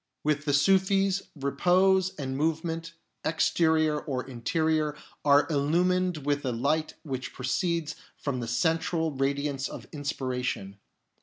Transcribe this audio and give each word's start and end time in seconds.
With 0.23 0.45
the 0.45 0.53
Sufis, 0.53 1.21
repose 1.35 2.15
and 2.15 2.35
move 2.35 2.63
ment, 2.63 2.93
exterior 3.23 3.99
or 3.99 4.23
interior, 4.27 4.95
are 5.23 5.45
illumined 5.47 6.25
with 6.25 6.41
the 6.41 6.51
light 6.51 6.95
which 7.03 7.33
proceeds 7.33 7.95
from 8.17 8.39
the 8.39 8.47
Central 8.47 9.11
Radiance 9.11 9.69
of 9.69 9.85
Inspiration. 9.91 10.79